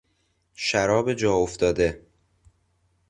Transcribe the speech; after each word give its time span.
شراب 0.55 1.13
جا 1.13 1.33
افتاده 1.33 2.07